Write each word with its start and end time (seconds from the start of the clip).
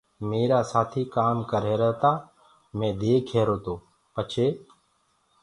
ميرآ 0.29 0.59
سآٿيٚ 0.71 1.11
ڪآم 1.15 1.37
ڪريهرآ 1.51 1.91
تآ 2.01 2.11
مي 2.77 2.89
ديک 3.01 3.25
ريهرو 3.35 3.57
تو 3.65 3.73
پڇي 4.13 4.47